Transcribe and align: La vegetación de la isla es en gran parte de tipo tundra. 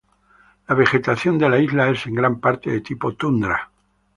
La 0.67 0.73
vegetación 0.73 1.37
de 1.37 1.47
la 1.47 1.59
isla 1.59 1.91
es 1.91 2.07
en 2.07 2.15
gran 2.15 2.39
parte 2.39 2.71
de 2.71 2.81
tipo 2.81 3.13
tundra. 3.13 3.69